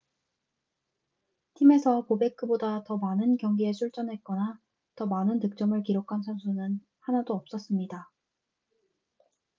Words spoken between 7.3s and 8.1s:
없었습니다